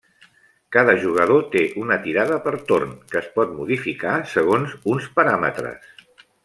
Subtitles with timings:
[0.75, 5.91] Cada jugador té una tirada per torn, que es pot modificar segons uns paràmetres.